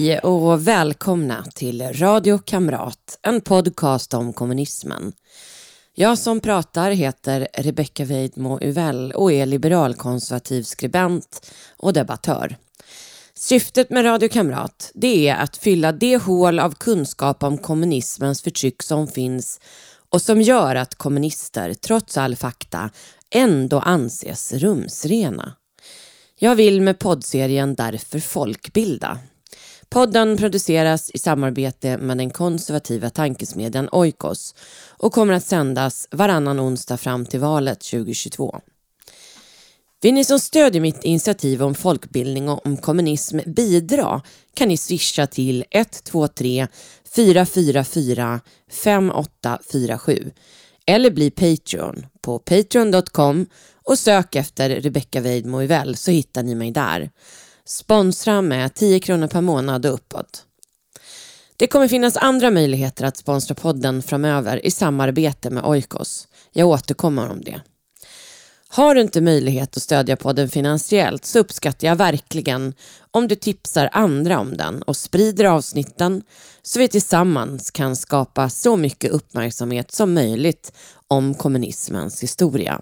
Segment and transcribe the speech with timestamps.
[0.00, 5.12] Hej och välkomna till Radio Kamrat, en podcast om kommunismen.
[5.94, 12.56] Jag som pratar heter Rebecka Weidmo Uvell och är liberalkonservativ skribent och debattör.
[13.34, 18.82] Syftet med Radio Kamrat det är att fylla det hål av kunskap om kommunismens förtryck
[18.82, 19.60] som finns
[20.10, 22.90] och som gör att kommunister, trots all fakta,
[23.30, 25.52] ändå anses rumsrena.
[26.38, 29.18] Jag vill med poddserien därför folkbilda.
[29.92, 34.54] Podden produceras i samarbete med den konservativa tankesmedjan Oikos
[34.88, 38.60] och kommer att sändas varannan onsdag fram till valet 2022.
[40.02, 44.22] Vill ni som stödjer mitt initiativ om folkbildning och om kommunism bidra
[44.54, 46.66] kan ni swisha till 123
[47.14, 48.40] 444
[48.84, 50.30] 5847
[50.86, 53.46] eller bli Patreon på patreon.com
[53.84, 55.58] och sök efter Rebecca Weidmo
[55.94, 57.10] så hittar ni mig där.
[57.70, 60.44] Sponsra med 10 kronor per månad och uppåt.
[61.56, 66.28] Det kommer finnas andra möjligheter att sponsra podden framöver i samarbete med Oikos.
[66.52, 67.60] Jag återkommer om det.
[68.68, 72.74] Har du inte möjlighet att stödja podden finansiellt så uppskattar jag verkligen
[73.10, 76.22] om du tipsar andra om den och sprider avsnitten
[76.62, 80.72] så vi tillsammans kan skapa så mycket uppmärksamhet som möjligt
[81.08, 82.80] om kommunismens historia.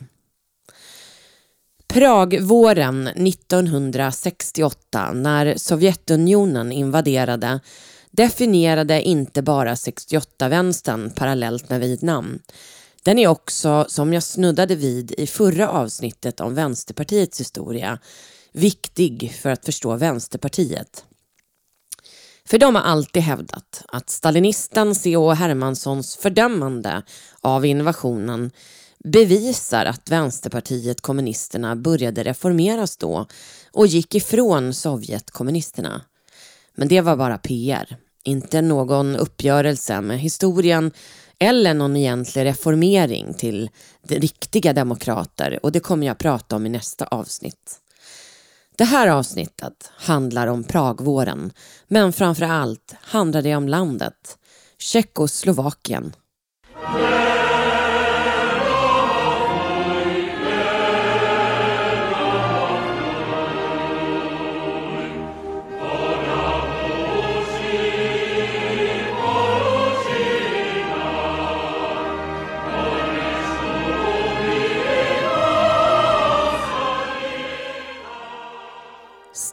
[1.88, 7.60] Pragvåren 1968 när Sovjetunionen invaderade
[8.10, 12.38] definierade inte bara 68-vänstern parallellt med Vietnam.
[13.02, 17.98] Den är också, som jag snuddade vid i förra avsnittet om Vänsterpartiets historia,
[18.52, 21.04] viktig för att förstå Vänsterpartiet.
[22.44, 25.32] För de har alltid hävdat att stalinisten C.H.
[25.32, 27.02] Hermanssons fördömande
[27.40, 28.50] av invasionen
[29.04, 33.26] bevisar att Vänsterpartiet kommunisterna började reformeras då
[33.72, 36.02] och gick ifrån Sovjetkommunisterna.
[36.74, 40.92] Men det var bara PR, inte någon uppgörelse med historien
[41.38, 43.70] eller någon egentlig reformering till
[44.08, 47.80] riktiga demokrater och det kommer jag prata om i nästa avsnitt.
[48.76, 51.52] Det här avsnittet handlar om Pragvåren
[51.88, 54.38] men framför allt handlar det om landet,
[54.78, 56.12] Tjeckoslovakien.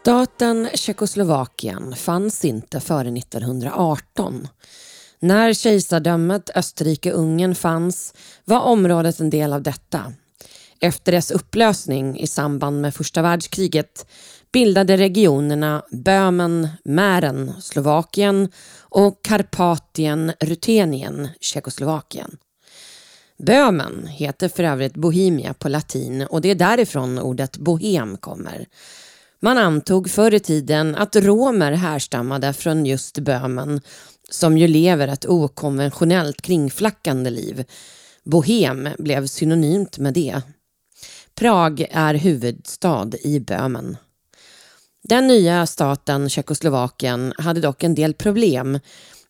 [0.06, 4.48] Staten Tjeckoslovakien fanns inte före 1918.
[5.20, 8.14] När kejsardömet Österrike-Ungern fanns
[8.44, 10.14] var området en del av detta.
[10.80, 14.08] Efter dess upplösning i samband med första världskriget
[14.52, 22.38] bildade regionerna Böhmen, Mähren, Slovakien och Karpatien, Rutenien, Tjeckoslovakien.
[23.38, 28.66] Böhmen heter för övrigt Bohemia på latin och det är därifrån ordet bohem kommer.
[29.40, 33.82] Man antog förr i tiden att romer härstammade från just Böhmen
[34.30, 37.64] som ju lever ett okonventionellt kringflackande liv.
[38.24, 40.42] Bohem blev synonymt med det.
[41.36, 43.98] Prag är huvudstad i Böhmen.
[45.04, 48.80] Den nya staten Tjeckoslovakien hade dock en del problem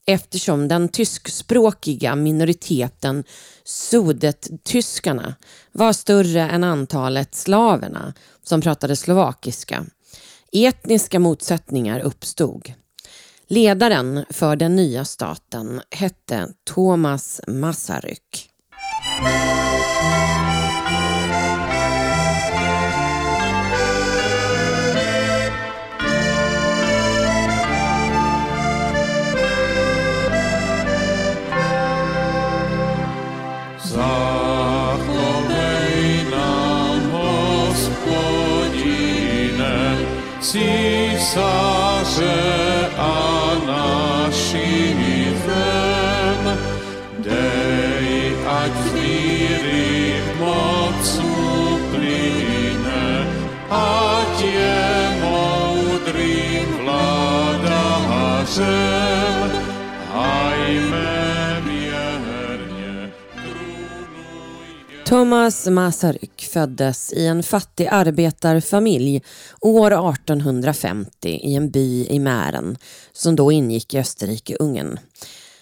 [0.06, 3.24] eftersom den tyskspråkiga minoriteten
[3.64, 5.36] sudettyskarna
[5.72, 8.14] var större än antalet slaverna
[8.44, 9.86] som pratade slovakiska.
[10.58, 12.74] Etniska motsättningar uppstod.
[13.48, 18.50] Ledaren för den nya staten hette Thomas Masaryk.
[58.46, 59.66] Vládařem,
[65.06, 69.22] Thomas Masaryk föddes i en fattig arbetarfamilj
[69.62, 72.78] år 1850 i en by i Mären
[73.14, 75.00] som då ingick i Österrike-Ungern.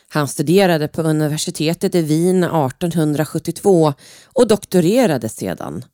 [0.09, 3.93] Han studerade på universitetet i Wien 1872
[4.33, 5.85] och doktorerade sedan.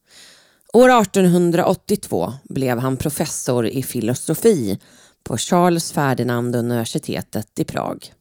[0.74, 4.80] År 1882 blev han professor i filosofi
[5.29, 8.13] på Charles Ferdinand universitetet i Prag.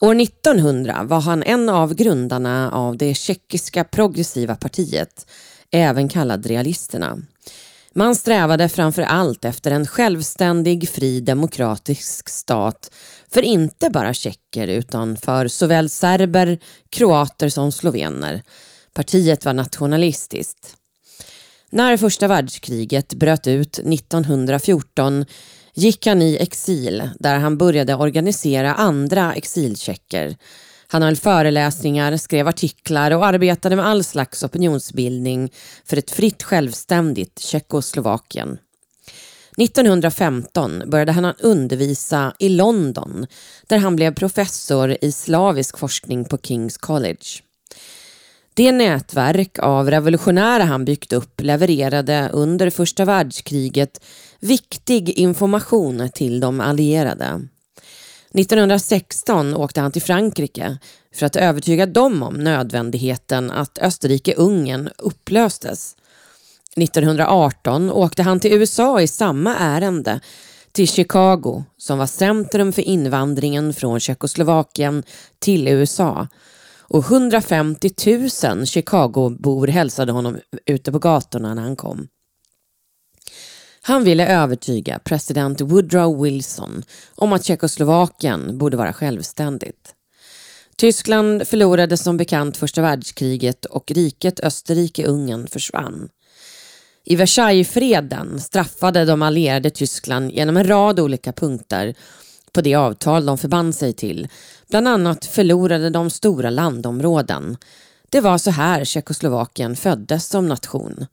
[0.00, 5.26] År 1900 var han en av grundarna av det tjeckiska progressiva partiet,
[5.70, 7.18] även kallad Realisterna.
[7.94, 12.90] Man strävade framför allt efter en självständig, fri, demokratisk stat
[13.28, 16.58] för inte bara tjecker utan för såväl serber,
[16.88, 18.42] kroater som slovener.
[18.94, 20.76] Partiet var nationalistiskt.
[21.70, 25.24] När första världskriget bröt ut 1914
[25.80, 30.36] gick han i exil där han började organisera andra exiltjecker.
[30.86, 35.52] Han höll föreläsningar, skrev artiklar och arbetade med all slags opinionsbildning
[35.84, 38.58] för ett fritt självständigt Tjeckoslovakien.
[39.58, 43.26] 1915 började han undervisa i London
[43.66, 47.26] där han blev professor i slavisk forskning på Kings College.
[48.54, 54.00] Det nätverk av revolutionära han byggt upp levererade under första världskriget
[54.40, 57.40] viktig information till de allierade.
[58.34, 60.78] 1916 åkte han till Frankrike
[61.14, 65.96] för att övertyga dem om nödvändigheten att Österrike-Ungern upplöstes.
[66.76, 70.20] 1918 åkte han till USA i samma ärende,
[70.72, 75.02] till Chicago som var centrum för invandringen från Tjeckoslovakien
[75.38, 76.28] till USA.
[76.90, 77.90] Och 150
[78.44, 82.08] 000 Chicagobor hälsade honom ute på gatorna när han kom.
[83.82, 86.82] Han ville övertyga president Woodrow Wilson
[87.14, 89.94] om att Tjeckoslovakien borde vara självständigt.
[90.76, 96.08] Tyskland förlorade som bekant första världskriget och riket Österrike-Ungern försvann.
[97.04, 101.94] I Versaillesfreden straffade de allierade Tyskland genom en rad olika punkter
[102.52, 104.28] på det avtal de förband sig till.
[104.70, 107.56] Bland annat förlorade de stora landområden.
[108.10, 111.06] Det var så här Tjeckoslovakien föddes som nation.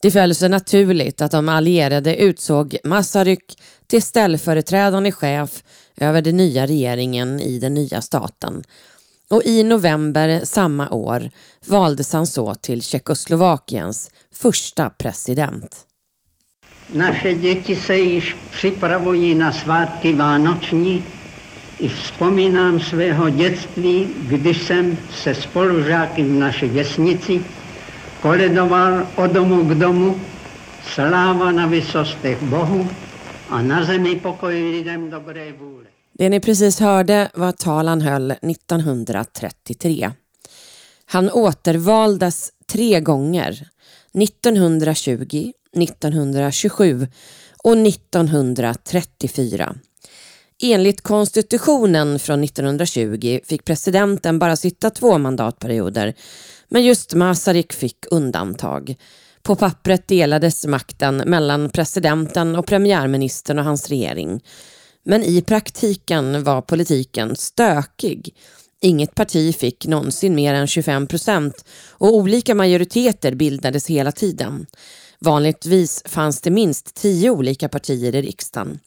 [0.00, 5.64] Det föll sig naturligt att de allierade utsåg Masaryk till ställföreträdande chef
[5.96, 8.64] över den nya regeringen i den nya staten.
[9.30, 11.30] Och i november samma år
[11.66, 15.86] valdes han så till Tjeckoslovakiens första president.
[16.94, 21.04] Naše děti se již připravují na svátky vánoční.
[21.80, 27.44] I vzpomínám svého dětství, když jsem se spolužáky v naší vesnici
[28.22, 30.20] koledoval od domu k domu,
[30.94, 32.90] sláva na vysostech Bohu
[33.50, 35.84] a na zemi pokoj lidem dobré vůle.
[36.18, 40.10] Det ni precis hörde var tal han höll 1933.
[41.06, 43.52] Han återvaldes tre gånger,
[44.12, 47.06] 1920, 1927
[47.64, 49.74] och 1934.
[50.62, 56.14] Enligt konstitutionen från 1920 fick presidenten bara sitta två mandatperioder
[56.68, 58.96] men just Masaryk fick undantag.
[59.42, 64.40] På pappret delades makten mellan presidenten och premiärministern och hans regering.
[65.04, 68.34] Men i praktiken var politiken stökig.
[68.80, 74.66] Inget parti fick någonsin mer än 25 procent och olika majoriteter bildades hela tiden.
[75.24, 78.78] Vanligtvis fanns det minst tio olika partier i riksdagen.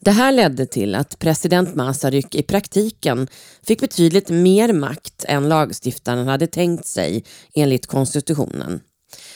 [0.00, 3.28] Det här ledde till att president Masaryk i praktiken
[3.62, 8.80] fick betydligt mer makt än lagstiftaren hade tänkt sig enligt konstitutionen.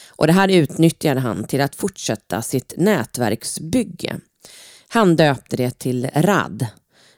[0.07, 4.17] Och det här utnyttjade han till att fortsätta sitt nätverksbygge.
[4.89, 6.67] Han döpte det till RAD,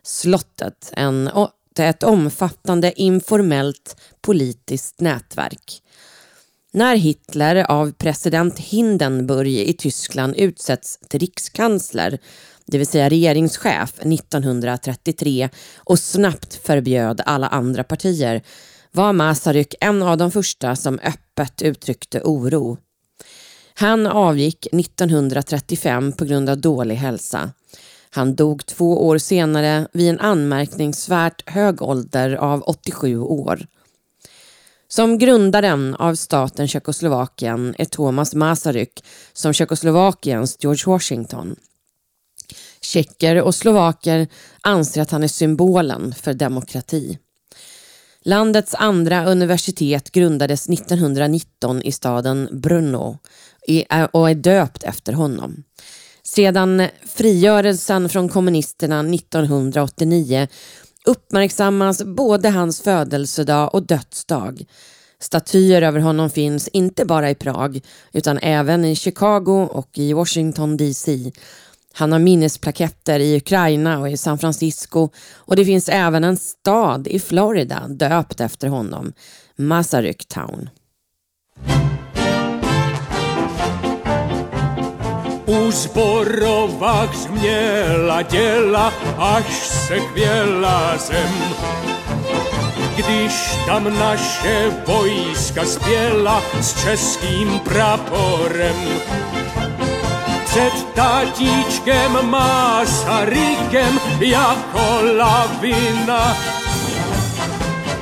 [0.03, 1.31] slottet, en,
[1.79, 5.83] ett omfattande informellt politiskt nätverk.
[6.73, 12.19] När Hitler av president Hindenburg i Tyskland utsätts till rikskansler
[12.67, 18.43] det vill säga regeringschef 1933 och snabbt förbjöd alla andra partier
[18.93, 22.79] var Masaryk en av de första som öppet uttryckte oro.
[23.75, 27.53] Han avgick 1935 på grund av dålig hälsa.
[28.11, 33.67] Han dog två år senare vid en anmärkningsvärt hög ålder av 87 år.
[34.93, 41.57] Som grundaren av staten Tjeckoslovakien är Thomas Masaryk som Tjeckoslovakiens George Washington.
[42.81, 44.29] Tjecker och slovaker
[44.61, 47.19] anser att han är symbolen för demokrati.
[48.25, 53.19] Landets andra universitet grundades 1919 i staden Brno
[54.13, 55.65] och är döpt efter honom.
[56.23, 60.49] Sedan frigörelsen från kommunisterna 1989
[61.05, 64.65] uppmärksammas både hans födelsedag och dödsdag.
[65.19, 67.81] Statyer över honom finns inte bara i Prag
[68.13, 71.33] utan även i Chicago och i Washington DC
[71.93, 77.09] han har minnesplaketter i Ukraina och i San Francisco och det finns även en stad
[77.09, 79.13] i Florida döpt efter honom,
[79.57, 80.69] Masaryk Town.
[85.51, 91.55] Úzborova změla děla, až se chvěla zem.
[92.97, 93.33] Když
[93.67, 98.77] tam naše vojska spěla s českým praporem,
[100.45, 106.37] před tatíčkem Masarykem jako lavina.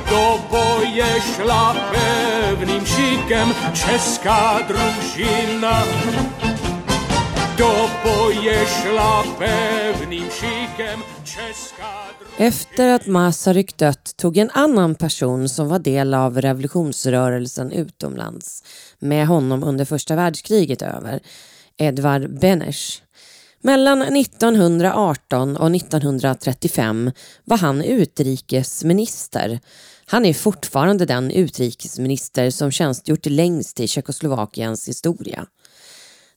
[0.09, 5.83] Do boje šla pevným šikem česká družina.
[12.37, 18.63] Efter att Masaryk dött tog en annan person som var del av revolutionsrörelsen utomlands
[18.99, 21.19] med honom under första världskriget över,
[21.77, 23.03] Edvard Benesch.
[23.61, 27.11] Mellan 1918 och 1935
[27.43, 29.59] var han utrikesminister.
[30.05, 35.45] Han är fortfarande den utrikesminister som tjänstgjort längst i Tjeckoslovakiens historia.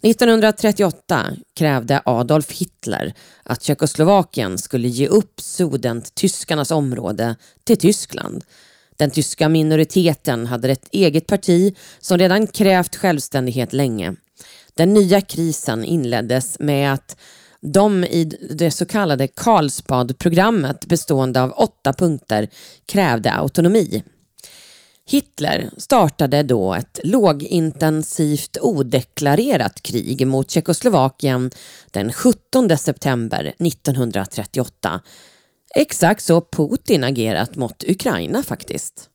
[0.02, 8.44] 1938 krävde Adolf Hitler att Tjeckoslovakien skulle ge upp Sudent-tyskarnas område till Tyskland.
[8.96, 14.14] Den tyska minoriteten hade ett eget parti som redan krävt självständighet länge.
[14.74, 17.16] Den nya krisen inleddes med att
[17.60, 22.48] de i det så kallade Karlsbadprogrammet bestående av åtta punkter
[22.86, 24.02] krävde autonomi.
[25.12, 31.50] Hitler startade då ett lågintensivt odeklarerat krig mot Tjeckoslovakien
[31.90, 35.00] den 17 september 1938.
[35.74, 39.08] Exakt så Putin agerat mot Ukraina faktiskt.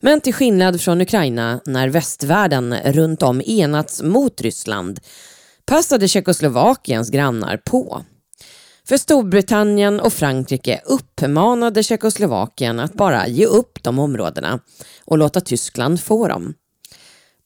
[0.00, 5.00] Men till skillnad från Ukraina, när västvärlden runt om enats mot Ryssland,
[5.66, 8.04] passade Tjeckoslovakiens grannar på.
[8.88, 14.60] För Storbritannien och Frankrike uppmanade Tjeckoslovakien att bara ge upp de områdena
[15.04, 16.54] och låta Tyskland få dem.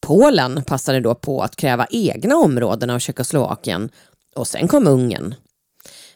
[0.01, 3.91] Polen passade då på att kräva egna områden av Tjeckoslovakien
[4.37, 5.35] och sen kom Ungern.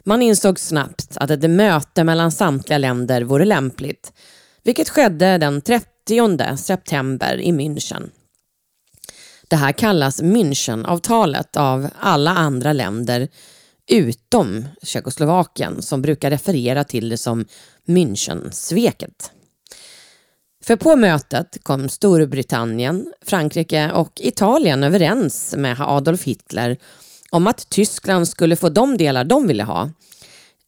[0.04, 4.12] Man insåg snabbt att ett möte mellan samtliga länder vore lämpligt,
[4.62, 8.10] vilket skedde den 30 september i München.
[9.48, 13.28] Det här kallas Münchenavtalet av alla andra länder
[13.90, 17.44] utom Tjeckoslovakien som brukar referera till det som
[17.86, 19.30] Münchensveket.
[20.64, 26.76] För på mötet kom Storbritannien, Frankrike och Italien överens med Adolf Hitler
[27.30, 29.90] om att Tyskland skulle få de delar de ville ha.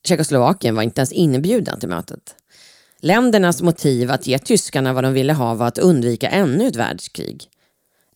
[0.06, 2.34] Tjeckoslovakien var inte ens inbjuden till mötet.
[3.00, 7.48] Ländernas motiv att ge tyskarna vad de ville ha var att undvika ännu ett världskrig.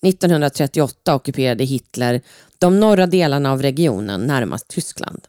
[0.03, 2.21] 1938 ockuperade Hitler
[2.59, 5.21] de norra delarna av regionen närmast Tyskland.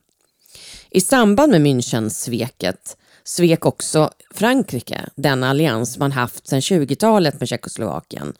[0.89, 8.33] I samband med Münchensveket svek också Frankrike den allians man haft sedan 20-talet med Tjeckoslovakien.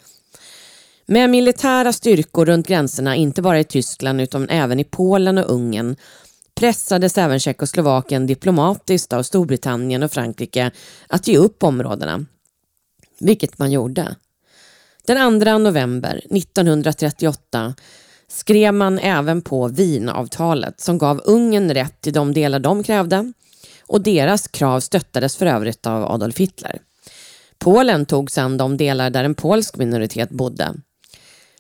[1.06, 5.96] Med militära styrkor runt gränserna, inte bara i Tyskland utan även i Polen och Ungern,
[6.56, 10.72] pressades även Tjeckoslovakien diplomatiskt av Storbritannien och Frankrike
[11.08, 12.26] att ge upp områdena.
[13.20, 14.16] Vilket man gjorde.
[15.06, 17.76] Den 2 november 1938
[18.30, 23.34] skrev man även på Wienavtalet som gav Ungern rätt till de delar de krävde
[23.88, 26.82] och deras krav stöttades för övrigt av Adolf Hitler.
[27.60, 30.74] Polen tog sedan de delar där en polsk minoritet bodde.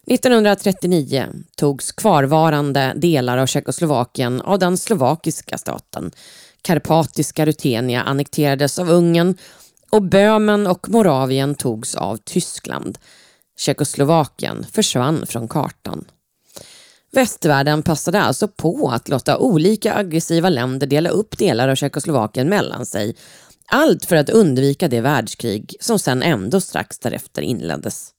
[0.07, 6.11] 1939 togs kvarvarande delar av Tjeckoslovakien av den slovakiska staten.
[6.61, 9.38] Karpatiska Rutenia annekterades av Ungern
[9.89, 12.97] och Böhmen och Moravien togs av Tyskland.
[13.59, 16.05] Tjeckoslovakien försvann från kartan.
[17.12, 22.86] Västvärlden passade alltså på att låta olika aggressiva länder dela upp delar av Tjeckoslovakien mellan
[22.86, 23.16] sig.
[23.68, 28.13] Allt för att undvika det världskrig som sen ändå strax därefter inleddes.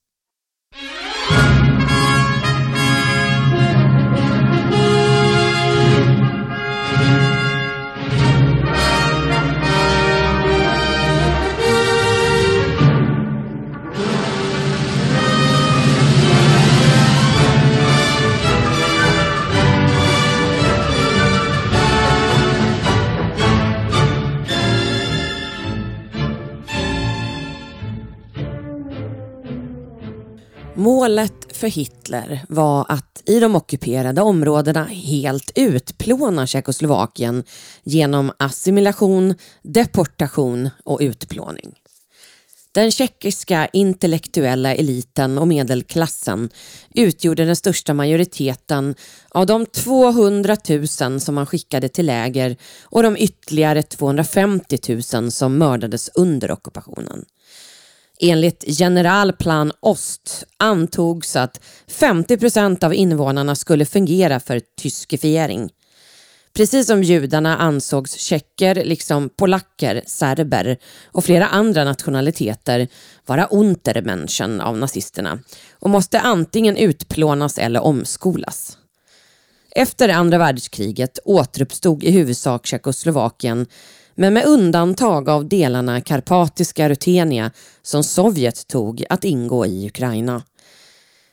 [31.60, 37.44] För Hitler var att i de ockuperade områdena helt utplåna Tjeckoslovakien
[37.82, 41.74] genom assimilation, deportation och utplåning.
[42.72, 46.50] Den tjeckiska intellektuella eliten och medelklassen
[46.94, 48.94] utgjorde den största majoriteten
[49.28, 50.56] av de 200
[51.00, 54.78] 000 som man skickade till läger och de ytterligare 250
[55.14, 57.24] 000 som mördades under ockupationen.
[58.22, 65.70] Enligt Generalplan Ost antogs att 50 procent av invånarna skulle fungera för tyskifiering.
[66.52, 72.88] Precis som judarna ansågs tjecker, liksom polacker, serber och flera andra nationaliteter
[73.26, 75.38] vara untermänniskan av nazisterna
[75.72, 78.78] och måste antingen utplånas eller omskolas.
[79.70, 83.66] Efter andra världskriget återuppstod i huvudsak Tjeckoslovakien
[84.20, 87.50] men med undantag av delarna Karpatiska Rutenia
[87.82, 90.42] som Sovjet tog att ingå i Ukraina.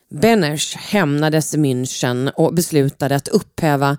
[0.10, 3.98] Beners hämnades München och beslutade att upphäva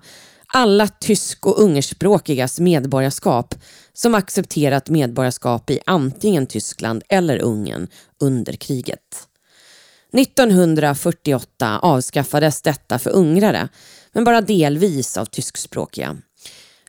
[0.53, 3.55] alla tysk och ungerspråkigas medborgarskap
[3.93, 7.87] som accepterat medborgarskap i antingen Tyskland eller Ungern
[8.19, 9.27] under kriget.
[10.13, 13.67] 1948 avskaffades detta för ungrare,
[14.11, 16.17] men bara delvis av tyskspråkiga.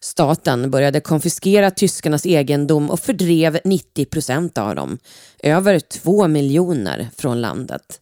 [0.02, 4.98] Staten började konfiskera tyskarnas egendom och fördrev 90 procent av dem,
[5.38, 8.00] över två miljoner, från landet.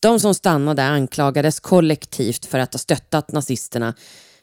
[0.00, 3.94] De som stannade anklagades kollektivt för att ha stöttat nazisterna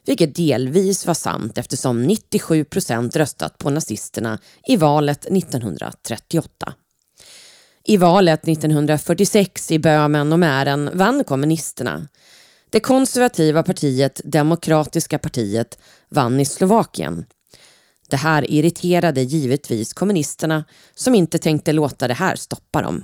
[0.07, 6.73] vilket delvis var sant eftersom 97 procent röstat på nazisterna i valet 1938.
[7.83, 12.07] I valet 1946 i Böhmen och Mähren vann kommunisterna.
[12.69, 15.77] Det konservativa partiet Demokratiska partiet
[16.09, 17.25] vann i Slovakien.
[18.09, 23.03] Det här irriterade givetvis kommunisterna som inte tänkte låta det här stoppa dem.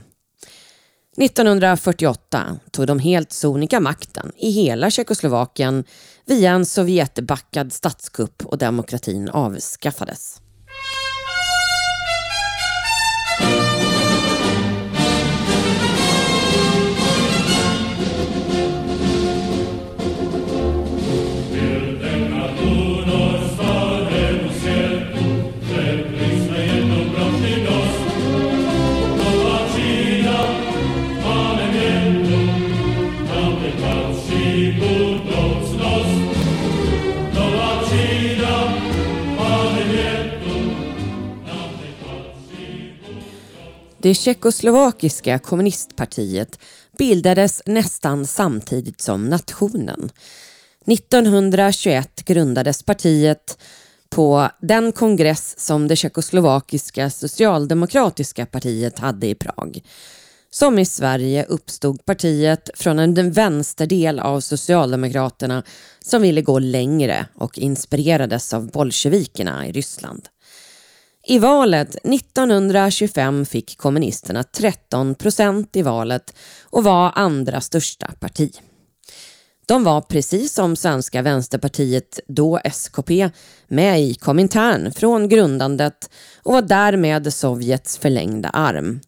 [1.17, 5.84] 1948 tog de helt sonika makten i hela Tjeckoslovakien
[6.25, 10.43] via en Sovjetbackad statskupp och demokratin avskaffades.
[44.03, 46.59] Det tjeckoslovakiska kommunistpartiet
[46.98, 50.09] bildades nästan samtidigt som nationen.
[50.87, 53.57] 1921 grundades partiet
[54.09, 59.83] på den kongress som det tjeckoslovakiska socialdemokratiska partiet hade i Prag.
[60.50, 65.63] Som i Sverige uppstod partiet från en vänsterdel av Socialdemokraterna
[66.00, 70.27] som ville gå längre och inspirerades av bolsjevikerna i Ryssland.
[71.27, 78.51] I valet 1925 fick kommunisterna 13 procent i valet och var andra största parti.
[79.66, 83.29] De var precis som svenska vänsterpartiet, då SKP,
[83.68, 86.09] med i Komintern från grundandet
[86.44, 89.00] och var därmed Sovjets förlängda arm.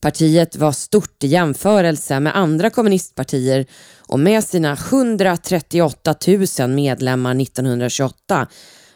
[0.00, 3.66] Partiet var stort i jämförelse med andra kommunistpartier
[3.96, 6.14] och med sina 138
[6.58, 8.48] 000 medlemmar 1928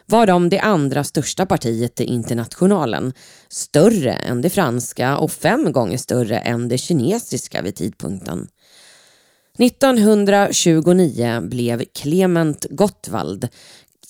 [0.05, 3.13] var de det andra största partiet i Internationalen,
[3.49, 8.47] större än det franska och fem gånger större än det kinesiska vid tidpunkten.
[9.59, 13.47] 1929 blev Clement Gottwald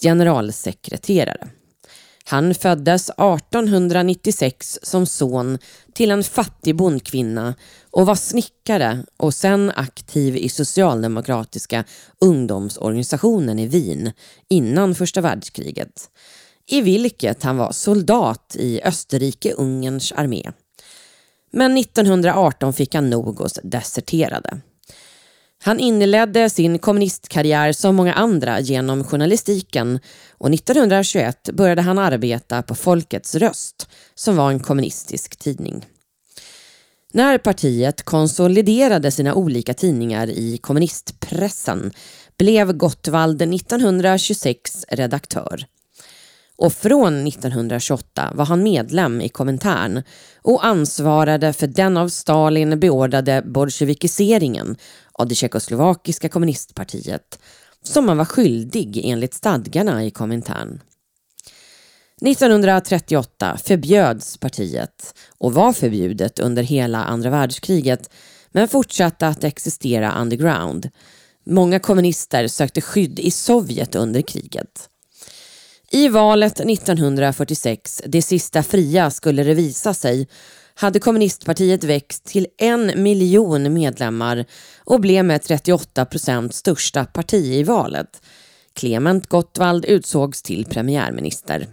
[0.01, 1.47] generalsekreterare.
[2.25, 5.57] Han föddes 1896 som son
[5.93, 7.55] till en fattig bondkvinna
[7.91, 11.83] och var snickare och sen aktiv i socialdemokratiska
[12.21, 14.11] ungdomsorganisationen i Wien
[14.49, 16.09] innan första världskriget,
[16.67, 20.51] i vilket han var soldat i Österrike-Ungerns armé.
[21.51, 24.61] Men 1918 fick han nog och deserterade.
[25.65, 29.99] Han inledde sin kommunistkarriär som många andra genom journalistiken
[30.37, 35.85] och 1921 började han arbeta på Folkets röst som var en kommunistisk tidning.
[37.13, 41.91] När partiet konsoliderade sina olika tidningar i kommunistpressen
[42.37, 45.65] blev Gottwald 1926 redaktör.
[46.57, 50.03] Och från 1928 var han medlem i Komintern
[50.41, 54.75] och ansvarade för den av Stalin beordrade bolsjevikiseringen
[55.11, 57.39] av det tjeckoslovakiska kommunistpartiet
[57.83, 60.81] som man var skyldig enligt stadgarna i Komintern.
[62.21, 68.09] 1938 förbjöds partiet och var förbjudet under hela andra världskriget
[68.51, 70.89] men fortsatte att existera underground.
[71.45, 74.89] Många kommunister sökte skydd i Sovjet under kriget.
[75.95, 80.27] I valet 1946, det sista fria skulle det visa sig,
[80.75, 84.45] hade kommunistpartiet växt till en miljon medlemmar
[84.77, 88.21] och blev med 38 procent största parti i valet.
[88.73, 91.67] Clement Gottwald utsågs till premiärminister.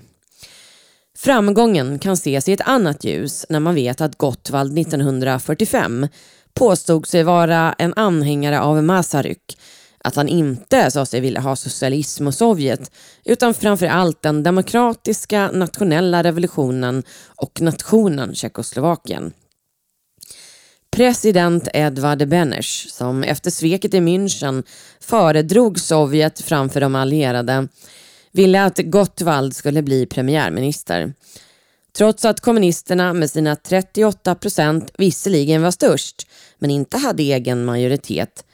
[1.18, 6.08] Framgången kan ses i ett annat ljus när man vet att Gottwald 1945
[6.54, 9.56] påstod sig vara en anhängare av Masaryk,
[10.04, 12.90] att han inte sa sig vilja ha socialism och Sovjet
[13.24, 17.02] utan framför allt den demokratiska nationella revolutionen
[17.36, 19.32] och nationen Tjeckoslovakien.
[20.90, 24.62] President Edvard Beneš, som efter sveket i München
[25.00, 27.68] föredrog Sovjet framför de allierade,
[28.32, 31.14] ville att Gottwald skulle bli premiärminister.
[31.96, 36.26] Trots att kommunisterna med sina 38 procent visserligen var störst,
[36.58, 38.44] men inte hade egen majoritet,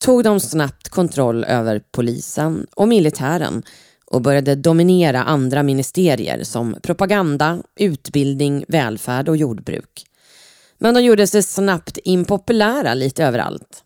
[0.00, 3.62] tog de snabbt kontroll över polisen och militären
[4.06, 10.06] och började dominera andra ministerier som propaganda, utbildning, välfärd och jordbruk.
[10.78, 13.84] Men de gjorde sig snabbt impopulära lite överallt.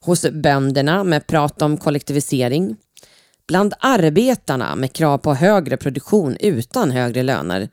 [0.00, 2.76] Hos bönderna med prat om kollektivisering,
[3.48, 7.68] bland arbetarna med krav på högre produktion utan högre löner,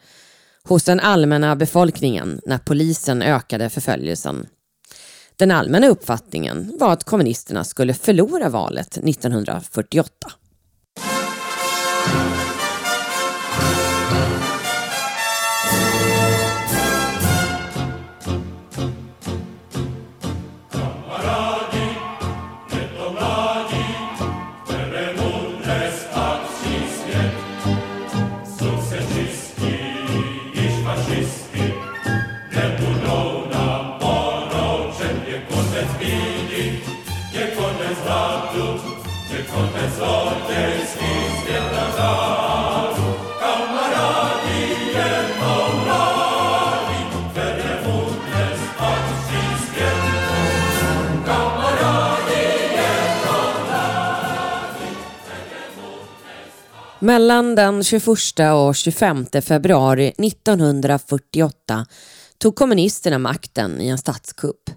[0.63, 4.47] hos den allmänna befolkningen när polisen ökade förföljelsen.
[5.35, 10.09] Den allmänna uppfattningen var att kommunisterna skulle förlora valet 1948.
[57.03, 58.07] Mellan den 21
[58.53, 61.85] och 25 februari 1948
[62.37, 64.69] tog kommunisterna makten i en statskupp.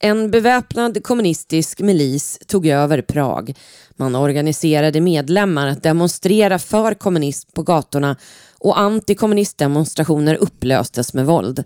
[0.00, 3.54] En beväpnad kommunistisk milis tog över Prag.
[3.96, 8.16] Man organiserade medlemmar att demonstrera för kommunism på gatorna
[8.58, 11.64] och antikommunistdemonstrationer upplöstes med våld.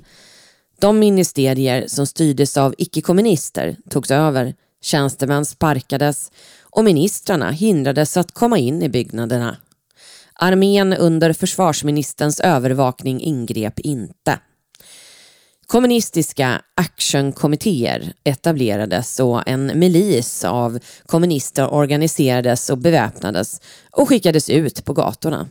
[0.80, 8.58] De ministerier som styrdes av icke-kommunister togs över, tjänstemän sparkades och ministrarna hindrades att komma
[8.58, 9.56] in i byggnaderna.
[10.42, 14.38] Armén under försvarsministerns övervakning ingrep inte.
[15.66, 24.92] Kommunistiska actionkommittéer etablerades och en milis av kommunister organiserades och beväpnades och skickades ut på
[24.92, 25.48] gatorna.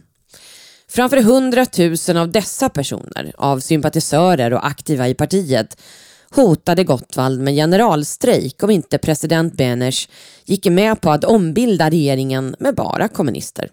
[0.90, 5.82] Framför hundratusen av dessa personer, av sympatisörer och aktiva i partiet,
[6.30, 10.10] hotade Gottwald med generalstrejk om inte president Beneš
[10.46, 13.70] gick med på att ombilda regeringen med bara kommunister.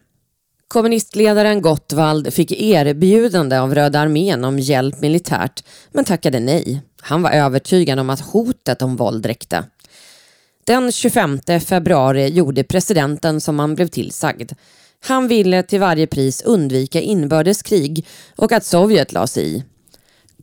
[0.69, 6.83] Kommunistledaren Gottwald fick erbjudande av Röda armén om hjälp militärt men tackade nej.
[7.01, 9.65] Han var övertygad om att hotet om våld räckte.
[10.65, 14.53] Den 25 februari gjorde presidenten som han blev tillsagd.
[15.01, 19.65] Han ville till varje pris undvika inbördeskrig och att Sovjet lade sig i.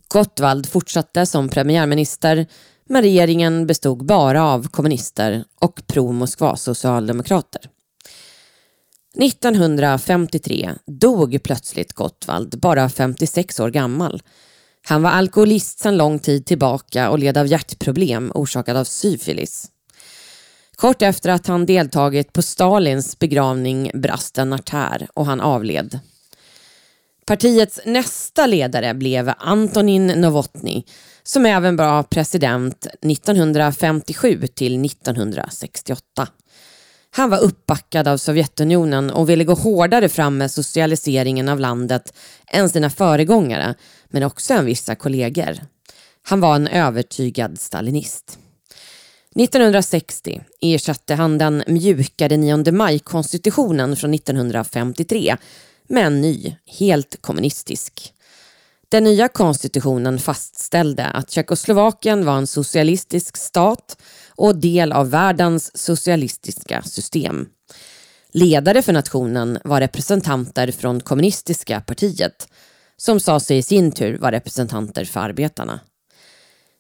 [0.08, 2.48] Gottwald fortsatte som premiärminister
[2.90, 7.62] men regeringen bestod bara av kommunister och pro-Moskva-socialdemokrater.
[9.22, 14.22] 1953 dog plötsligt Gottwald, bara 56 år gammal.
[14.88, 19.72] Han var alkoholist sedan lång tid tillbaka och led av hjärtproblem orsakad av syfilis.
[20.76, 26.00] Kort efter att han deltagit på Stalins begravning brast en artär och han avled.
[27.26, 30.84] Partiets nästa ledare blev Antonin Novotny
[31.24, 36.28] som även var president 1957 till 1968.
[37.18, 42.14] Han var uppbackad av Sovjetunionen och ville gå hårdare fram med socialiseringen av landet
[42.48, 43.76] än sina föregångare,
[44.10, 45.58] men också än vissa kollegor.
[46.24, 48.40] Han var en övertygad stalinist.
[49.36, 55.38] 1960 ersatte han den mjukare 9 maj-konstitutionen från 1953
[55.88, 58.14] med en ny, helt kommunistisk.
[58.90, 63.98] Den nya konstitutionen fastställde att Tjeckoslovakien var en socialistisk stat
[64.36, 67.48] och del av världens socialistiska system.
[68.32, 72.48] Ledare för nationen var representanter från kommunistiska partiet
[72.98, 75.80] som sa sig i sin tur vara representanter för arbetarna.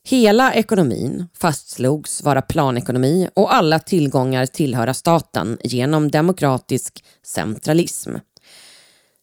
[0.07, 8.15] Hela ekonomin fastslogs vara planekonomi och alla tillgångar tillhöra staten genom demokratisk centralism.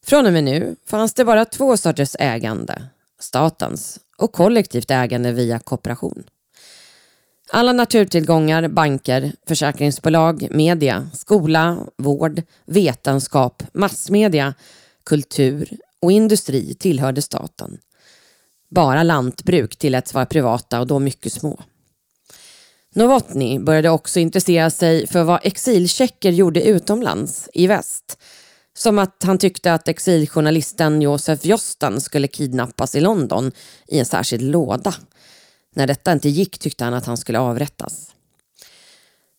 [0.07, 2.83] Från och med nu fanns det bara två sorters ägande,
[3.21, 6.25] statens och kollektivt ägande via kooperation.
[7.55, 14.55] Alla naturtillgångar, banker, försäkringsbolag, media, skola, vård, vetenskap, massmedia,
[15.05, 15.69] kultur
[16.01, 17.79] och industri tillhörde staten.
[18.71, 21.61] Bara lantbruk tilläts vara privata och då mycket små.
[22.95, 28.19] Novotny började också intressera sig för vad exiltjecker gjorde utomlands, i väst.
[28.75, 33.53] Som att han tyckte att exiljournalisten Josef Josten skulle kidnappas i London
[33.88, 34.95] i en särskild låda.
[35.75, 38.09] När detta inte gick tyckte han att han skulle avrättas.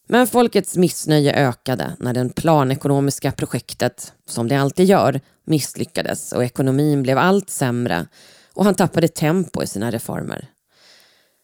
[0.08, 7.04] Men folkets missnöje ökade när det planekonomiska projektet, som det alltid gör, misslyckades och ekonomin
[7.04, 8.08] blev allt sämre
[8.54, 10.50] och han tappade tempo i sina reformer.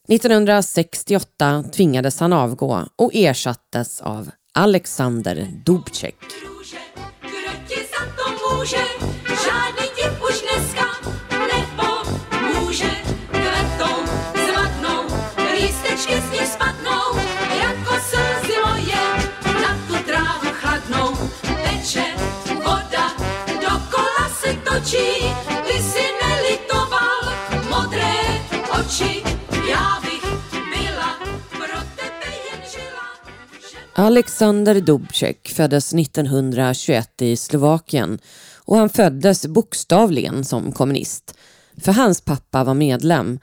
[0.08, 6.16] 1968 tvingades han avgå och ersattes av Alexander Dubček.
[34.00, 38.20] Alexander Dubček föddes 1921 i Slovakien
[38.66, 41.38] och han föddes bokstavligen som kommunist.
[41.78, 43.40] För hans pappa var medlem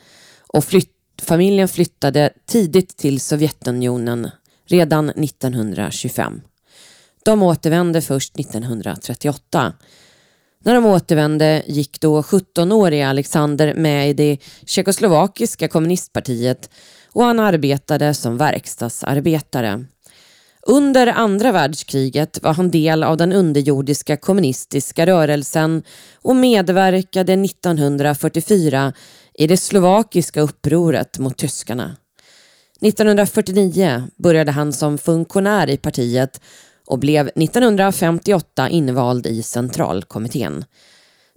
[0.47, 0.93] och flytt,
[1.23, 4.31] familjen flyttade tidigt till Sovjetunionen
[4.67, 6.41] redan 1925.
[7.25, 9.73] De återvände först 1938.
[10.65, 16.71] När de återvände gick då 17-årige Alexander med i det tjeckoslovakiska kommunistpartiet
[17.13, 19.85] och han arbetade som verkstadsarbetare.
[20.69, 25.83] Under andra världskriget var han del av den underjordiska kommunistiska rörelsen
[26.23, 28.93] och medverkade 1944
[29.35, 31.97] i det slovakiska upproret mot tyskarna.
[32.81, 36.41] 1949 började han som funktionär i partiet
[36.87, 40.65] och blev 1958 invald i centralkommittén.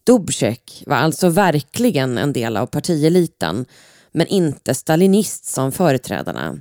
[0.04, 3.65] Dubček var alltså verkligen en del av partieliten
[4.12, 6.58] men inte stalinist som företrädarna.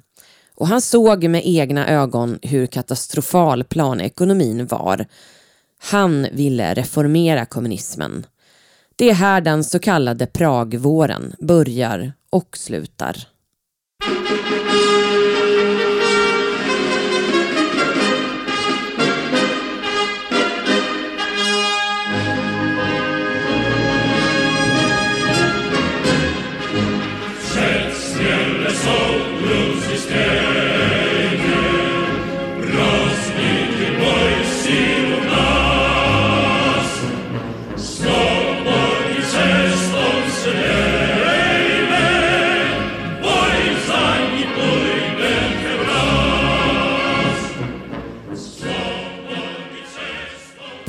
[0.59, 5.07] Och han såg med egna ögon hur katastrofal planekonomin var.
[5.79, 8.27] Han ville reformera kommunismen.
[8.97, 13.17] Det är här den så kallade Pragvåren börjar och slutar.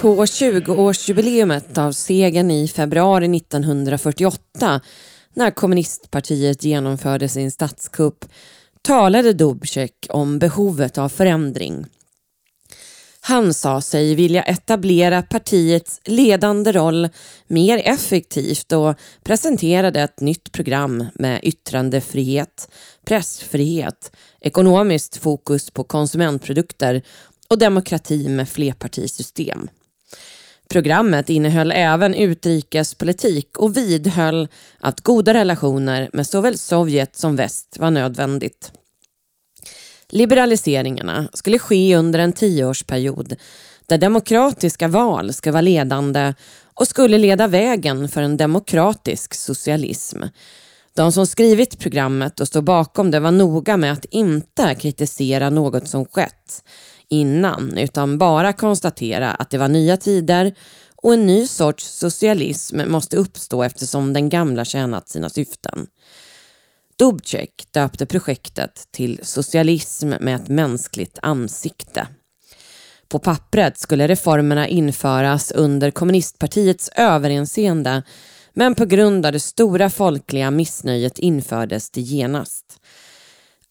[0.02, 4.82] På 20-årsjubileumet av segern i februari 1948
[5.34, 8.26] när kommunistpartiet genomförde sin statskupp
[8.82, 11.86] talade Dubček om behovet av förändring.
[13.22, 17.10] Han sa sig vilja etablera partiets ledande roll
[17.48, 22.70] mer effektivt och presenterade ett nytt program med yttrandefrihet,
[23.06, 27.02] pressfrihet, ekonomiskt fokus på konsumentprodukter
[27.48, 29.70] och demokrati med flerpartisystem.
[30.70, 34.48] Programmet innehöll även utrikespolitik och vidhöll
[34.80, 38.72] att goda relationer med såväl Sovjet som väst var nödvändigt.
[40.10, 43.36] Liberaliseringarna skulle ske under en tioårsperiod
[43.86, 46.34] där demokratiska val ska vara ledande
[46.74, 50.24] och skulle leda vägen för en demokratisk socialism.
[50.96, 55.88] De som skrivit programmet och står bakom det var noga med att inte kritisera något
[55.88, 56.64] som skett
[57.10, 60.56] innan utan bara konstatera att det var nya tider
[60.96, 65.88] och en ny sorts socialism måste uppstå eftersom den gamla tjänat sina syften.
[67.00, 72.08] Dubček döpte projektet till Socialism med ett mänskligt ansikte.
[73.08, 78.04] På pappret skulle reformerna införas under kommunistpartiets överinseende
[78.54, 82.69] men på grund av det stora folkliga missnöjet infördes det genast.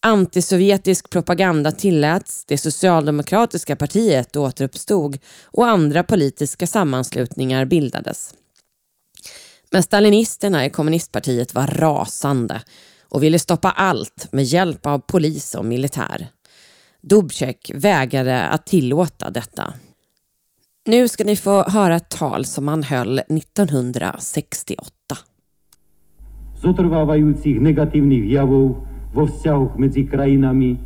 [0.06, 8.34] Antisovjetisk propaganda tilläts, det socialdemokratiska partiet återuppstod och andra politiska sammanslutningar bildades.
[9.72, 12.62] Men stalinisterna i kommunistpartiet var rasande
[13.08, 16.28] och ville stoppa allt med hjälp av polis och militär.
[17.02, 19.72] Dubček vägrade att tillåta detta.
[20.86, 24.92] Nu ska ni få höra ett tal som han höll 1968.
[26.62, 30.76] Zotrvávajúcich negatívnych javov vo vzťahoch medzi krajinami,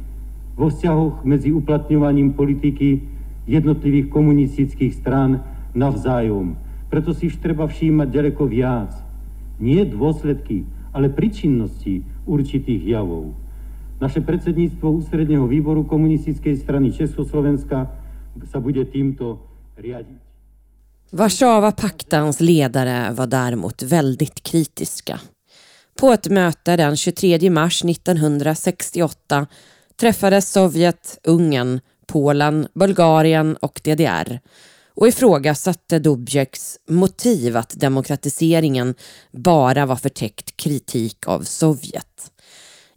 [0.54, 3.02] vo vzťahoch medzi uplatňovaním politiky
[3.46, 5.42] jednotlivých komunistických strán
[5.74, 6.54] navzájom,
[6.92, 8.92] Preto si treba všímať ďaleko viac.
[9.56, 13.32] Nie dôsledky, ale príčinnosti určitých javov.
[13.96, 17.88] Naše predsedníctvo Ústredného výboru komunistickej strany Československa
[18.44, 19.40] sa bude týmto
[19.80, 20.20] riadiť.
[21.16, 25.31] Warszawapaktens ledare var däremot väldigt kritiska.
[26.02, 29.46] På ett möte den 23 mars 1968
[30.00, 34.40] träffades Sovjet, Ungern, Polen, Bulgarien och DDR
[34.94, 38.94] och ifrågasatte Dubjeks motiv att demokratiseringen
[39.32, 42.30] bara var förtäckt kritik av Sovjet.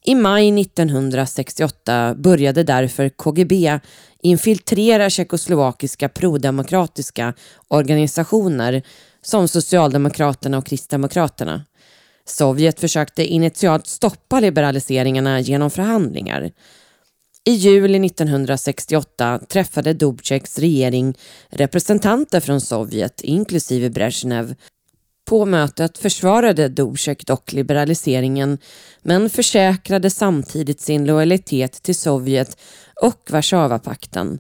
[0.04, 3.80] I maj 1968 började därför KGB
[4.22, 7.34] infiltrera tjeckoslovakiska prodemokratiska
[7.68, 8.84] organisationer
[9.22, 11.66] som Socialdemokraterna och Kristdemokraterna.
[12.28, 16.52] Sovjet försökte initialt stoppa liberaliseringarna genom förhandlingar.
[17.44, 21.18] I juli 1968 träffade Dubčeks regering
[21.50, 24.56] representanter från Sovjet, inklusive Brezhnev.
[25.26, 28.58] På mötet försvarade Dubček dock liberaliseringen
[29.02, 32.58] men försäkrade samtidigt sin lojalitet till Sovjet
[33.02, 34.40] och Warszawapakten.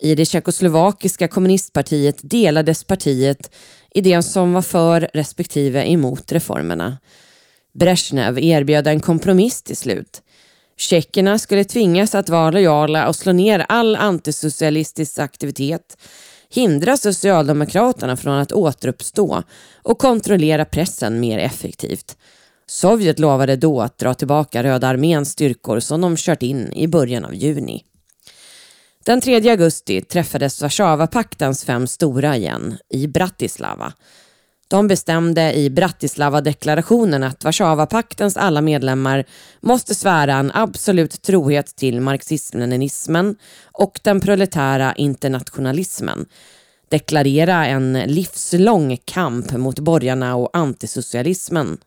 [0.00, 3.50] I det tjeckoslovakiska kommunistpartiet delades partiet
[3.94, 6.98] i det som var för respektive emot reformerna.
[7.74, 10.22] Brezhnev erbjöd en kompromiss till slut.
[10.76, 15.98] Tjeckerna skulle tvingas att vara lojala och slå ner all antisocialistisk aktivitet,
[16.50, 19.42] hindra Socialdemokraterna från att återuppstå
[19.82, 22.16] och kontrollera pressen mer effektivt.
[22.66, 27.24] Sovjet lovade då att dra tillbaka Röda arméns styrkor som de kört in i början
[27.24, 27.82] av juni.
[29.06, 33.92] Den 3 augusti träffades Warszawapaktens fem stora igen i Bratislava.
[34.68, 39.24] De bestämde i Bratislava-deklarationen att Warszawapaktens alla medlemmar
[39.60, 43.36] måste svära en absolut trohet till marxism-leninismen
[43.72, 46.26] och den proletära internationalismen,
[46.88, 51.78] deklarera en livslång kamp mot borgarna och antisocialismen.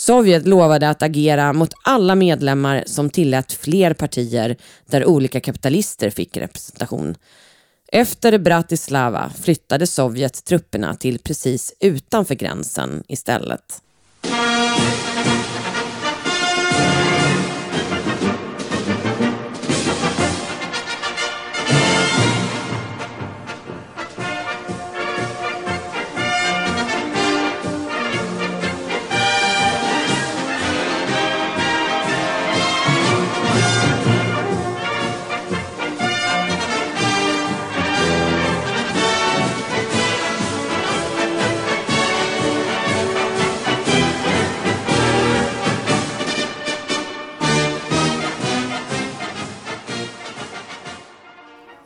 [0.00, 6.36] Sovjet lovade att agera mot alla medlemmar som tillät fler partier där olika kapitalister fick
[6.36, 7.14] representation.
[7.92, 13.82] Efter Bratislava flyttade Sovjet trupperna till precis utanför gränsen istället.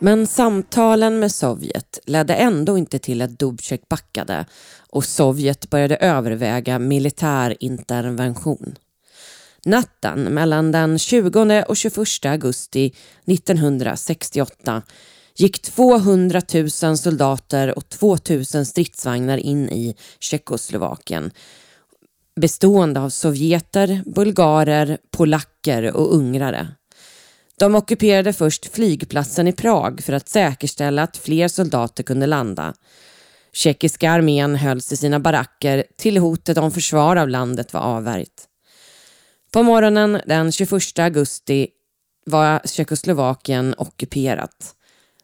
[0.04, 4.46] Men samtalen med Sovjet ledde ändå inte till att Dubček backade
[4.90, 8.74] och Sovjet började överväga militär intervention.
[9.64, 12.92] Natten mellan den 20 och 21 augusti
[13.26, 14.82] 1968
[15.36, 16.42] gick 200
[16.82, 21.30] 000 soldater och 2 000 stridsvagnar in i Tjeckoslovakien
[22.40, 26.68] bestående av sovjeter, bulgarer, polacker och ungrare.
[27.58, 32.74] De ockuperade först flygplatsen i Prag för att säkerställa att fler soldater kunde landa.
[33.52, 38.48] Tjeckiska armén hölls i sina baracker till hotet om försvar av landet var avvärjt.
[39.52, 41.68] På morgonen den 21 augusti
[42.26, 44.74] var Tjeckoslovakien ockuperat.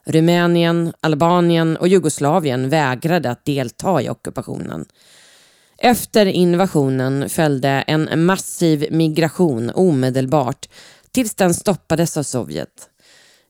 [0.06, 4.84] Rumänien, Albanien och Jugoslavien vägrade att delta i ockupationen.
[5.78, 10.68] Efter invasionen följde en massiv migration omedelbart
[11.12, 12.90] tills den stoppades av Sovjet.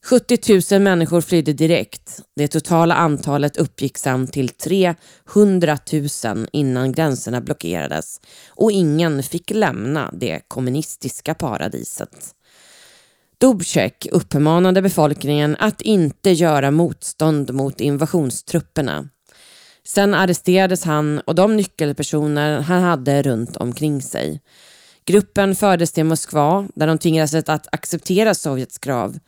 [0.05, 2.21] 70 000 människor flydde direkt.
[2.37, 5.79] Det totala antalet uppgick sedan till 300
[6.25, 12.35] 000 innan gränserna blockerades och ingen fick lämna det kommunistiska paradiset.
[13.39, 19.09] Dubček uppmanade befolkningen att inte göra motstånd mot invasionstrupperna.
[19.85, 24.41] Sen arresterades han och de nyckelpersoner han hade runt omkring sig.
[25.11, 29.19] Gruppen fördes till Moskva där de tvingades att acceptera Sovjets krav.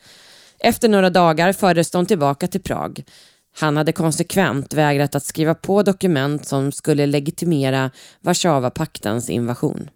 [0.58, 3.04] Efter några dagar fördes de tillbaka till Prag.
[3.56, 9.90] Han hade konsekvent vägrat att skriva på dokument som skulle legitimera Warszawapaktens invasion.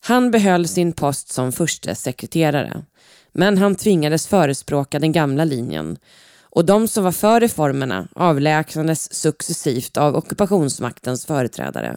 [0.00, 2.84] Han behöll sin post som förste sekreterare,
[3.32, 5.96] men han tvingades förespråka den gamla linjen
[6.40, 11.96] och de som var för reformerna avlägsnades successivt av ockupationsmaktens företrädare.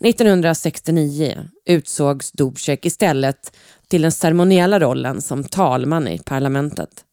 [0.00, 3.56] 1969 utsågs Dubček istället
[3.88, 7.04] till den ceremoniella rollen som talman i parlamentet.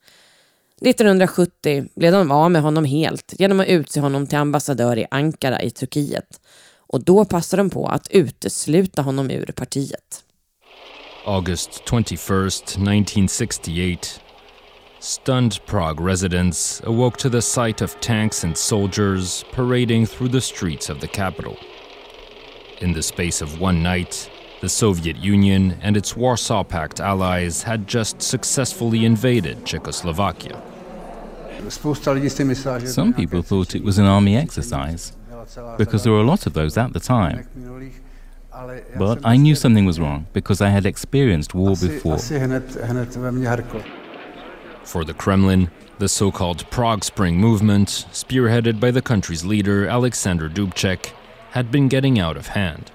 [0.81, 5.61] 1970 blev de av med honom helt genom att utse honom till ambassadör i Ankara
[5.61, 6.41] i Turkiet.
[6.77, 10.23] Och då passade de på att utesluta honom ur partiet.
[11.25, 14.07] August 21st, 1968.
[14.99, 20.89] Stunned Prague residents awoke to the sight of tanks and soldiers parading through the streets
[20.89, 21.55] of the capital.
[22.83, 24.29] In the space of one night,
[24.59, 30.61] the Soviet Union and its Warsaw Pact allies had just successfully invaded Czechoslovakia.
[32.85, 35.13] Some people thought it was an army exercise
[35.77, 37.47] because there were a lot of those at the time.
[38.97, 42.17] But I knew something was wrong because I had experienced war before.
[44.83, 50.49] For the Kremlin, the so called Prague Spring movement, spearheaded by the country's leader Alexander
[50.49, 51.13] Dubček,
[51.53, 52.91] had been getting out of hand.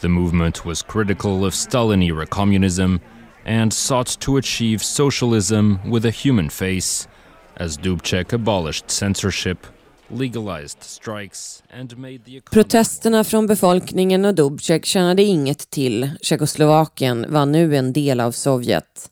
[0.00, 3.00] The movement was critical of Stalin era communism
[3.44, 7.08] and sought to achieve socialism with a human face,
[7.56, 9.66] as Dubček abolished censorship,
[10.10, 12.40] legalized strikes and made the.
[12.40, 16.10] Protesterna från befolkningen och Dubček tjänade inget till.
[16.22, 19.10] Tjeckoslovakien var nu en del av Sovjet.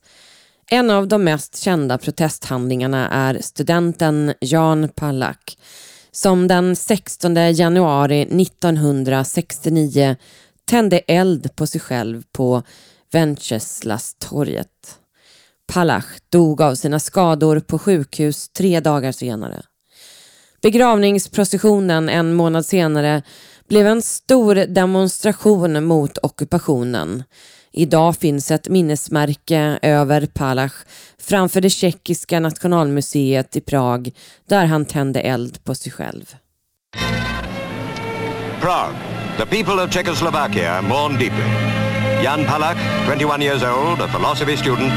[0.70, 5.56] En av de mest kända protesthandlingarna är studenten Jan Palak
[6.12, 10.16] som den 16 januari 1969
[10.64, 12.62] tände eld på sig själv på
[13.12, 14.98] Venceslastorget.
[15.66, 19.62] Palach dog av sina skador på sjukhus tre dagar senare.
[20.62, 23.22] Begravningsprocessionen en månad senare
[23.68, 27.24] blev en stor demonstration mot ockupationen.
[27.72, 30.74] Idag finns ett minnesmärke över Palach
[31.18, 34.10] framför det tjeckiska nationalmuseet i Prag
[34.48, 36.36] där han tände eld på sig själv.
[38.60, 38.96] Prague.
[39.36, 41.44] The people of Czechoslovakia mourn deeply.
[42.24, 44.92] Jan Palach, 21 years old, a philosophy student,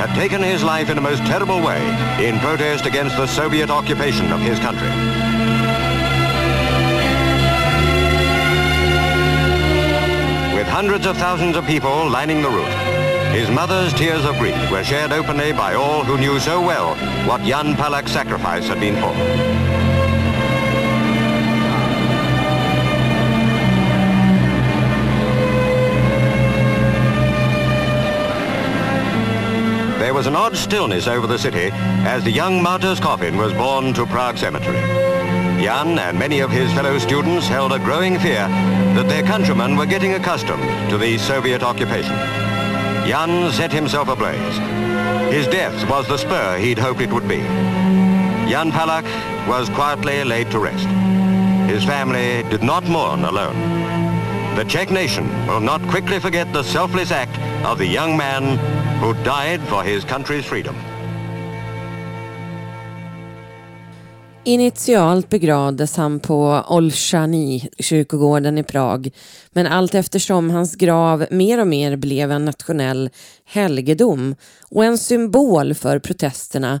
[0.00, 1.80] had taken his life in a most terrible way
[2.28, 5.33] in protest against the Soviet occupation of his country.
[10.74, 15.12] Hundreds of thousands of people lining the route, his mother's tears of grief were shared
[15.12, 16.96] openly by all who knew so well
[17.28, 19.14] what Jan Palach's sacrifice had been for.
[30.00, 31.70] There was an odd stillness over the city
[32.04, 35.23] as the young martyr's coffin was borne to Prague Cemetery.
[35.64, 38.46] Jan and many of his fellow students held a growing fear
[38.96, 42.14] that their countrymen were getting accustomed to the Soviet occupation.
[43.08, 44.58] Jan set himself ablaze.
[45.32, 47.38] His death was the spur he'd hoped it would be.
[48.50, 49.06] Jan Palach
[49.48, 50.86] was quietly laid to rest.
[51.66, 53.56] His family did not mourn alone.
[54.56, 58.58] The Czech nation will not quickly forget the selfless act of the young man
[58.98, 60.76] who died for his country's freedom.
[64.46, 69.10] Initialt begravdes han på Olszani, kyrkogården i Prag,
[69.52, 73.10] men allt eftersom hans grav mer och mer blev en nationell
[73.44, 74.34] helgedom
[74.70, 76.80] och en symbol för protesterna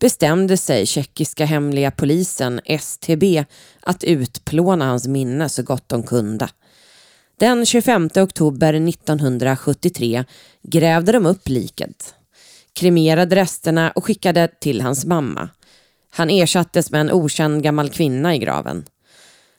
[0.00, 3.44] bestämde sig tjeckiska hemliga polisen, STB,
[3.80, 6.48] att utplåna hans minne så gott de kunde.
[7.38, 10.24] Den 25 oktober 1973
[10.62, 12.14] grävde de upp liket,
[12.72, 15.48] kremerade resterna och skickade till hans mamma.
[16.16, 18.84] Han ersattes med en okänd gammal kvinna i graven.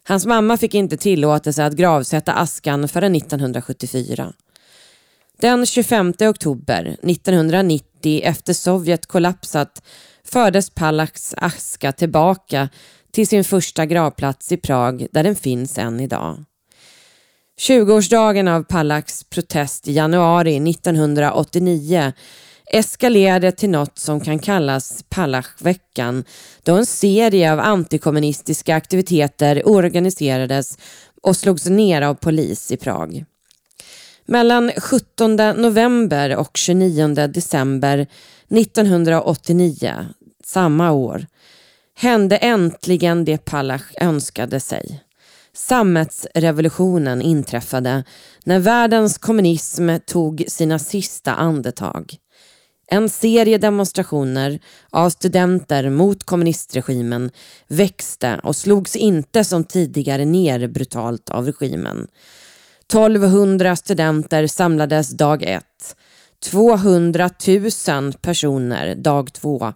[0.08, 4.34] Hans mamma fick inte tillåtelse att gravsätta askan förrän 1974.
[5.38, 9.84] Den 25 oktober 1990 efter Sovjet kollapsat
[10.24, 12.70] fördes Palaks aska tillbaka
[13.12, 16.43] till sin första gravplats i Prag där den finns än idag.
[17.60, 22.14] 20-årsdagen av Palaks protest i januari 1989
[22.72, 26.24] eskalerade till något som kan kallas Palachveckan
[26.63, 30.78] då en serie av antikommunistiska aktiviteter organiserades
[31.22, 33.26] och slogs ner av polis i Prag.
[34.26, 38.07] Mellan 17 november och 29 december
[38.49, 40.05] 1989,
[40.43, 41.26] samma år,
[41.97, 45.01] hände äntligen det Palach önskade sig.
[45.53, 48.03] Sammetsrevolutionen inträffade
[48.43, 52.18] när världens kommunism tog sina sista andetag.
[52.88, 54.59] En serie demonstrationer
[54.89, 57.31] av studenter mot kommunistregimen
[57.67, 62.07] växte och slogs inte som tidigare ner brutalt av regimen.
[62.89, 65.95] 1200 studenter samlades dag ett.
[66.51, 67.29] 200
[67.88, 69.73] 000 personer dag två.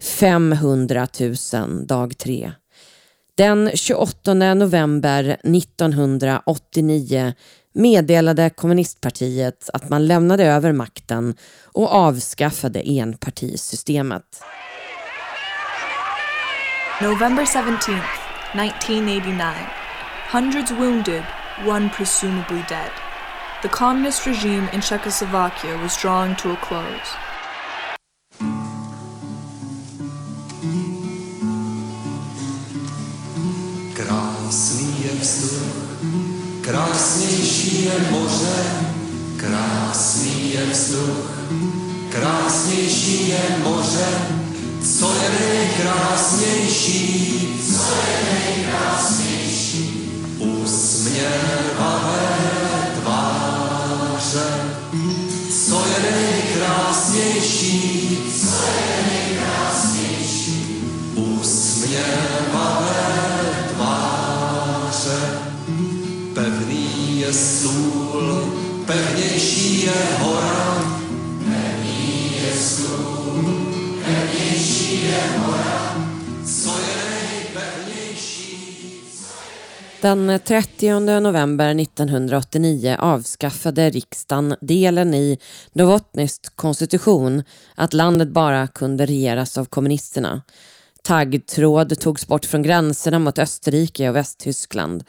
[0.00, 1.08] 500
[1.52, 2.52] 000 dag tre.
[3.36, 7.32] Den 28 november 1989
[7.74, 11.34] meddelade kommunistpartiet att man lämnade över makten
[11.72, 14.42] och avskaffade enpartisystemet.
[17.02, 18.02] November 17th,
[18.54, 19.52] 1989.
[20.32, 21.22] Hundreds wounded,
[21.66, 22.90] one presumably dead.
[23.62, 27.16] The communist regime in Czechoslovakia was drawing to a close.
[33.94, 35.83] Krásný je vzduch,
[36.64, 38.56] krásnější je moře,
[39.36, 41.30] krásný je vzduch,
[42.08, 44.06] krásnější je moře,
[44.98, 51.63] co je nejkrásnější, co je nejkrásnější, usměvavé
[68.94, 70.74] Pewniejsi pevnější je hora,
[71.44, 73.14] pevný je stůl.
[80.02, 85.38] Den 30 november 1989 avskaffade riksdagen delen i
[85.74, 87.42] Novotnysk konstitution
[87.76, 90.42] att landet bara kunde regeras av kommunisterna.
[91.02, 95.04] Taggtråd togs bort från gränserna mot Österrike och Västtyskland.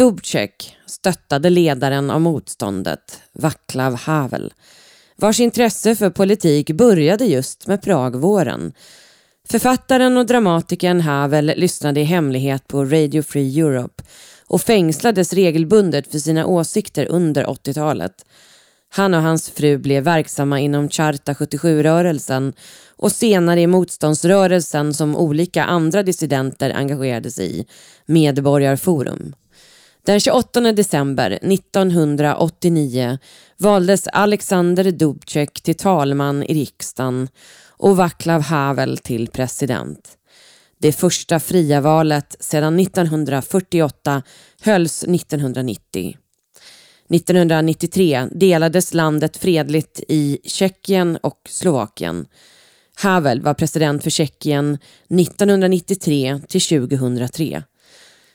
[0.00, 4.52] Dubček stöttade ledaren av motståndet, Vaclav Havel,
[5.16, 8.72] vars intresse för politik började just med Pragvåren.
[9.48, 14.02] Författaren och dramatikern Havel lyssnade i hemlighet på Radio Free Europe
[14.46, 18.24] och fängslades regelbundet för sina åsikter under 80-talet.
[18.88, 22.52] Han och hans fru blev verksamma inom Charta 77-rörelsen
[22.96, 27.66] och senare i motståndsrörelsen som olika andra dissidenter engagerade sig i,
[28.06, 29.34] Medborgarforum.
[30.02, 33.18] Den 28 december 1989
[33.58, 37.28] valdes Alexander Dubček till talman i riksdagen
[37.68, 40.16] och Vaclav Havel till president.
[40.78, 44.22] Det första fria valet sedan 1948
[44.62, 46.16] hölls 1990.
[47.10, 52.26] 1993 delades landet fredligt i Tjeckien och Slovakien.
[52.94, 54.78] Havel var president för Tjeckien
[55.08, 57.62] 1993 till 2003.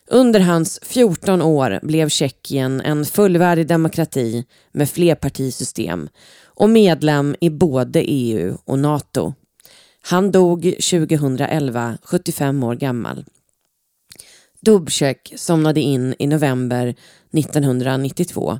[0.09, 6.09] Under hans 14 år blev Tjeckien en fullvärdig demokrati med flerpartisystem
[6.43, 9.33] och medlem i både EU och NATO.
[10.01, 13.25] Han dog 2011, 75 år gammal.
[14.61, 16.95] Dubček somnade in i november
[17.33, 18.59] 1992,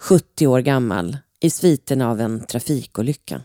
[0.00, 3.40] 70 år gammal, i sviten av en trafikolycka.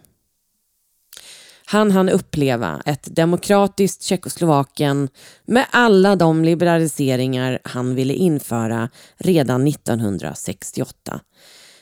[1.69, 5.09] Han hann uppleva ett demokratiskt Tjeckoslovakien
[5.45, 11.19] med alla de liberaliseringar han ville införa redan 1968.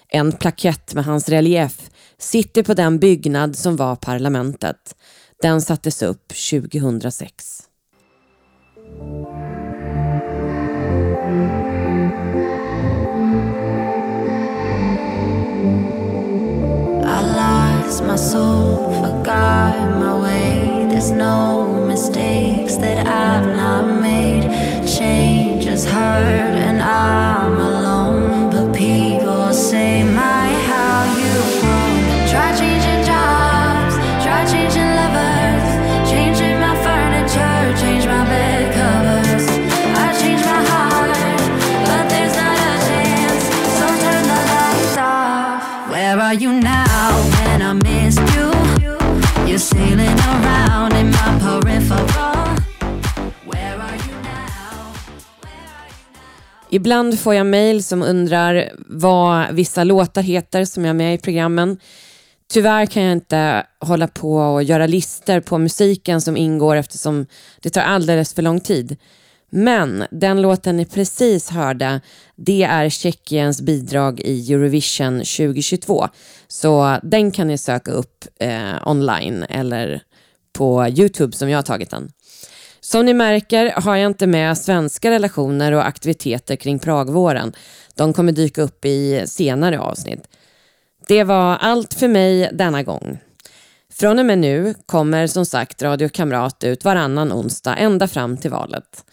[0.10, 4.96] En plakett med hans relief sitter på den byggnad som var parlamentet.
[5.42, 7.62] Den sattes upp 2006.
[17.04, 18.75] I lost my soul,
[19.36, 20.88] forgot my way.
[20.90, 24.44] There's no mistakes that I've not made.
[24.88, 27.45] Change has hurt, and I'm
[56.76, 61.18] Ibland får jag mejl som undrar vad vissa låtar heter som jag är med i
[61.18, 61.78] programmen.
[62.54, 67.26] Tyvärr kan jag inte hålla på och göra listor på musiken som ingår eftersom
[67.62, 68.98] det tar alldeles för lång tid.
[69.50, 72.02] Men den låten ni precis hörde,
[72.36, 76.08] det är Tjeckiens bidrag i Eurovision 2022.
[76.48, 80.02] Så den kan ni söka upp eh, online eller
[80.54, 82.12] på Youtube som jag har tagit den.
[82.86, 87.54] Som ni märker har jag inte med svenska relationer och aktiviteter kring Pragvåren.
[87.96, 90.28] De kommer dyka upp i senare avsnitt.
[91.08, 93.18] Det var allt för mig denna gång.
[93.94, 98.52] Från och med nu kommer som sagt Radio Kamrat ut varannan onsdag ända fram till
[98.52, 99.06] valet.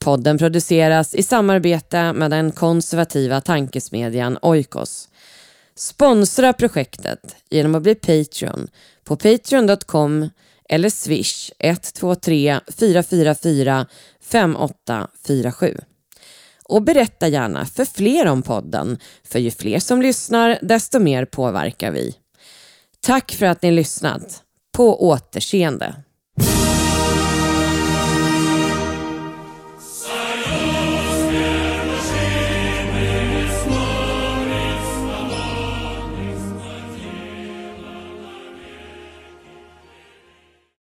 [0.00, 5.08] Podden produceras i samarbete med den konservativa tankesmedjan Oikos.
[5.74, 8.68] Sponsra projektet genom att bli Patreon
[9.04, 10.28] på patreon.com
[10.68, 13.86] eller swish 123 444
[14.20, 15.78] 5847.
[16.68, 21.90] Och berätta gärna för fler om podden, för ju fler som lyssnar desto mer påverkar
[21.90, 22.14] vi.
[23.00, 24.42] Tack för att ni lyssnat.
[24.72, 25.94] På återseende.